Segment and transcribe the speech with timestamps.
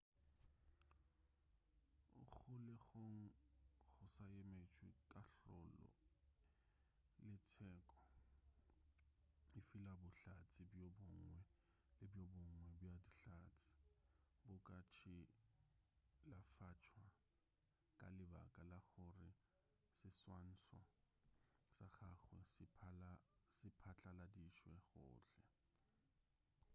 [2.19, 3.23] o kgolegong
[3.97, 5.87] go sa emetšwe kahlolo
[7.27, 7.99] le tsheko
[9.59, 11.37] efela bohlatse bjo bongwe
[11.99, 13.35] le bjo bongwe bja dihlatse
[14.45, 17.05] bo ka tšhilafatšwa
[17.99, 19.29] ka lebaka la gore
[19.99, 20.79] seswantšho
[21.73, 22.39] sa gagwe
[23.61, 25.27] se phatlaladitšwe gohle